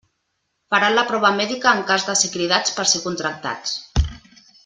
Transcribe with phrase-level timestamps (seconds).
[0.75, 3.77] Faran la prova mèdica en cas de ser cridats per ser contractats.